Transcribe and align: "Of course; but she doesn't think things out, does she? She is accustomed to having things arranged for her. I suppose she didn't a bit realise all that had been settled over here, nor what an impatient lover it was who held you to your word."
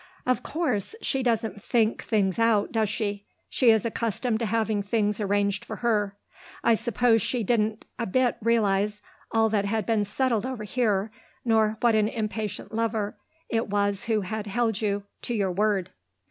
"Of 0.25 0.41
course; 0.41 0.93
but 0.93 1.05
she 1.05 1.21
doesn't 1.21 1.61
think 1.63 2.01
things 2.01 2.39
out, 2.39 2.71
does 2.71 2.89
she? 2.89 3.23
She 3.49 3.69
is 3.69 3.85
accustomed 3.85 4.39
to 4.39 4.47
having 4.47 4.81
things 4.81 5.19
arranged 5.21 5.63
for 5.63 5.75
her. 5.75 6.17
I 6.63 6.73
suppose 6.73 7.21
she 7.21 7.43
didn't 7.43 7.85
a 7.99 8.07
bit 8.07 8.35
realise 8.41 9.03
all 9.31 9.47
that 9.49 9.65
had 9.65 9.85
been 9.85 10.03
settled 10.03 10.43
over 10.47 10.63
here, 10.63 11.11
nor 11.45 11.77
what 11.81 11.93
an 11.93 12.07
impatient 12.07 12.73
lover 12.73 13.15
it 13.47 13.69
was 13.69 14.05
who 14.05 14.21
held 14.21 14.81
you 14.81 15.03
to 15.21 15.35
your 15.35 15.51
word." 15.51 15.91